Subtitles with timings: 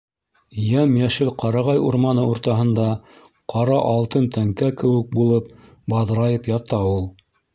[0.67, 2.87] Йәм-йәшел ҡарағай урманы уртаһында,
[3.55, 5.55] ҡара алтын тәңкә кеүек булып,
[5.95, 7.09] баҙрайып ята ул...